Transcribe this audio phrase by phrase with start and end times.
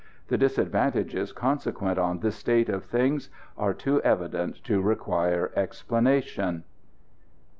[0.29, 6.63] The disadvantages consequent on this state of things are too evident to require explanation.